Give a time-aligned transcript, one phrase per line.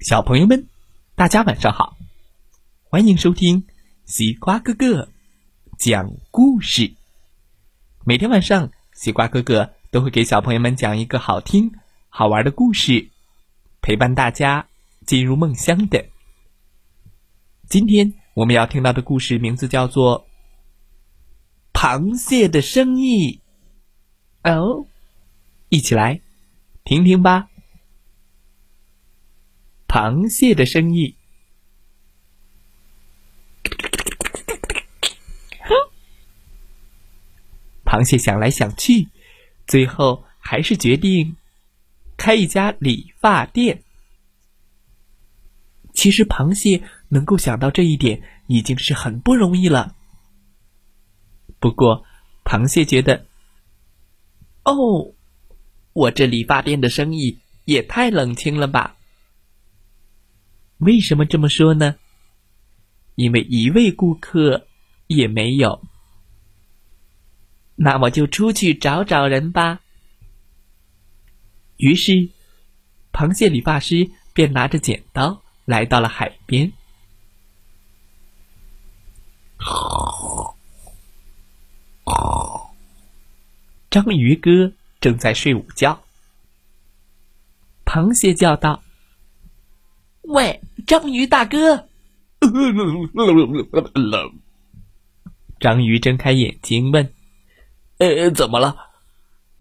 [0.00, 0.68] 小朋友们，
[1.16, 1.96] 大家晚上好！
[2.84, 3.66] 欢迎收听
[4.04, 5.08] 西瓜哥哥
[5.76, 6.94] 讲故事。
[8.04, 11.72] 每天晚上，西瓜哥哥都会给小朋友们讲一个好听、
[12.10, 13.10] 好玩的故事，
[13.82, 14.68] 陪伴大家
[15.04, 16.06] 进入梦乡的。
[17.68, 20.24] 今天我们要听到的故事名字叫做
[21.76, 23.40] 《螃蟹的生意》。
[24.48, 24.86] 哦，
[25.70, 26.20] 一起来
[26.84, 27.48] 听听吧。
[29.88, 31.16] 螃蟹的生意。
[37.84, 39.08] 螃蟹想来想去，
[39.66, 41.36] 最后还是决定
[42.18, 43.82] 开一家理发店。
[45.94, 49.96] 其实，螃蟹能够想到这一点已经是很不容易了。
[51.58, 52.04] 不过，
[52.44, 53.26] 螃蟹觉得，
[54.64, 55.14] 哦，
[55.94, 58.97] 我这理发店的生意也太冷清了吧。
[60.78, 61.96] 为什么这么说呢？
[63.16, 64.66] 因为一位顾客
[65.08, 65.82] 也没有。
[67.74, 69.80] 那我就出去找找人吧。
[71.76, 72.28] 于是，
[73.12, 76.72] 螃蟹理发师便拿着剪刀来到了海边。
[83.90, 86.02] 章鱼哥正在睡午觉。
[87.84, 88.82] 螃蟹叫道。
[90.22, 91.86] 喂，章鱼大哥！
[95.60, 97.12] 章鱼睁开眼睛问
[98.00, 98.74] ：“呃，怎么了？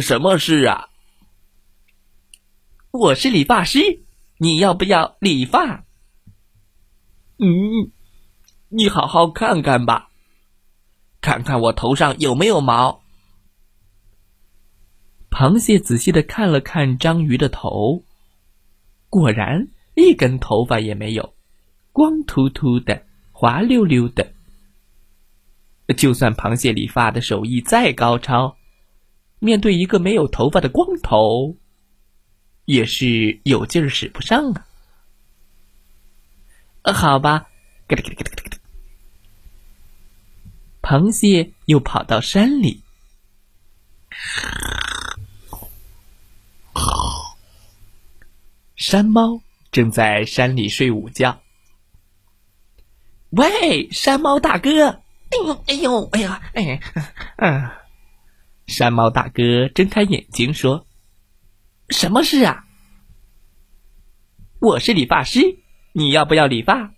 [0.00, 0.90] 什么事啊
[2.92, 3.80] ？”“我是理发师，
[4.36, 5.84] 你要不要理发
[7.38, 7.90] ？”“嗯，
[8.68, 10.10] 你好好看看吧，
[11.20, 13.02] 看看我头上有没有毛。”
[15.32, 18.04] 螃蟹仔细的看了看章鱼的头，
[19.08, 19.70] 果然。
[19.98, 21.34] 一根头发也没有，
[21.92, 24.32] 光秃秃的，滑溜溜的。
[25.96, 28.56] 就算螃蟹理发的手艺再高超，
[29.40, 31.56] 面对一个没有头发的光头，
[32.64, 34.64] 也是有劲儿使不上啊。
[36.92, 37.48] 好吧，
[37.88, 38.58] 咯咯咯咯咯咯。
[40.80, 42.82] 螃蟹又跑到山里，
[48.76, 49.40] 山猫。
[49.78, 51.40] 正在山里睡午觉。
[53.30, 54.88] 喂，山猫大哥！
[54.88, 56.80] 哎呦，哎呦，哎呀，哎，
[57.38, 57.70] 嗯。
[58.66, 60.84] 山猫大哥睁开眼睛说
[61.90, 62.64] ：“什么事啊？”
[64.58, 65.60] 我是理发师，
[65.92, 66.92] 你要不要理发？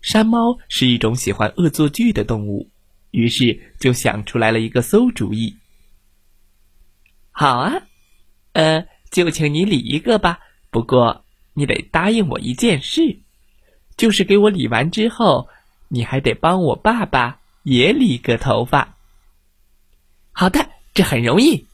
[0.00, 2.70] 山猫是一种喜欢恶作剧的动物，
[3.10, 5.54] 于是就想出来了一个馊主意。
[7.30, 7.74] 好啊，
[8.54, 10.40] 呃，就请你理一个吧。
[10.74, 13.20] 不过，你得答应我一件事，
[13.96, 15.48] 就是给我理完之后，
[15.86, 18.96] 你还得帮我爸爸也理个头发。
[20.32, 21.68] 好的，这很容易。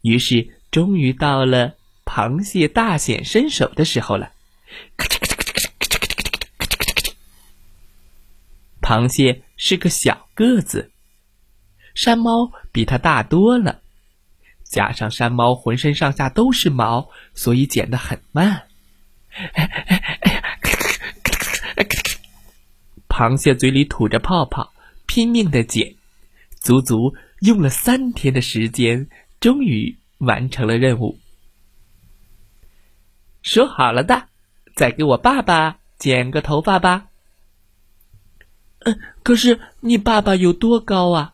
[0.00, 1.74] 于是，终于到了
[2.06, 4.32] 螃蟹大显身手的时候了。
[4.96, 7.12] 咔嚓咔嚓咔嚓咔嚓咔嚓咔嚓咔嚓咔嚓。
[8.80, 10.90] 螃蟹是个小个子，
[11.94, 13.82] 山猫比它大多了。
[14.74, 18.64] 加上山猫浑身上下都是毛，所以剪得很慢。
[23.08, 24.72] 螃蟹嘴里吐着泡泡，
[25.06, 25.94] 拼命的剪，
[26.60, 29.08] 足足用了三天的时间，
[29.38, 31.20] 终于完成了任务。
[33.42, 34.26] 说好了的，
[34.74, 37.06] 再给我爸爸剪个头发吧。
[38.80, 41.33] 嗯，可是你爸爸有多高啊？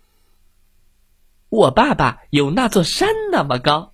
[1.50, 3.92] 我爸爸有那座山那么高，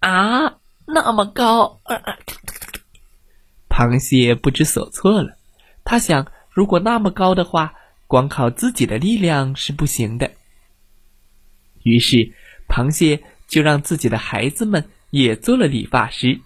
[0.00, 1.80] 啊，那么高！
[3.68, 5.36] 螃蟹不知所措了。
[5.84, 7.74] 他想，如果那么高的话，
[8.08, 10.32] 光靠自己的力量是不行的。
[11.84, 12.34] 于是，
[12.68, 16.40] 螃蟹就让自己的孩子们也做了理发师。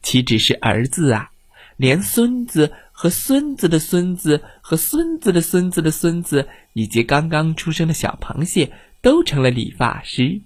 [0.00, 1.30] 岂止是儿子啊，
[1.76, 2.72] 连孙子。
[2.98, 8.72] 和孙子的孙子和孙子的孙子的孙子，以及刚刚出生的小螃蟹，
[9.02, 10.40] 都成了理发师。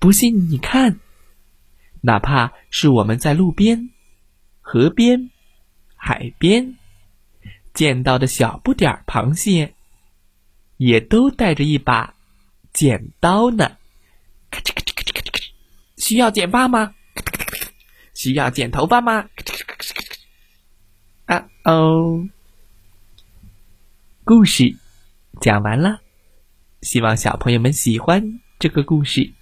[0.00, 0.98] 不信你看，
[2.00, 3.90] 哪怕是我们在路边、
[4.60, 5.30] 河边、
[5.94, 6.76] 海边
[7.72, 9.74] 见到的小不点儿螃蟹，
[10.78, 12.12] 也都带着一把
[12.72, 13.76] 剪刀呢。
[14.50, 15.50] 咔嚓咔嚓咔嚓咔嚓咔嚓，
[15.98, 16.92] 需要剪发吗？
[18.14, 19.28] 需要剪头发吗？
[21.64, 22.28] 哦，
[24.24, 24.74] 故事
[25.40, 26.00] 讲完了，
[26.80, 29.32] 希望小朋友们喜欢这个故事。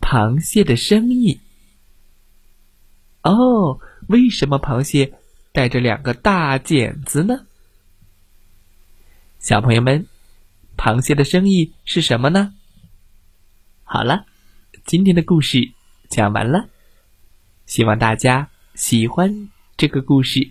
[0.00, 1.38] 螃蟹的生意。
[3.22, 3.78] 哦，
[4.08, 5.12] 为什么螃蟹
[5.52, 7.46] 带着两个大剪子呢？
[9.40, 10.06] 小朋友们，
[10.78, 12.54] 螃蟹的生意是什么呢？
[13.84, 14.24] 好了，
[14.86, 15.70] 今天的故事
[16.08, 16.70] 讲完了，
[17.66, 20.50] 希望大家喜欢这个故事。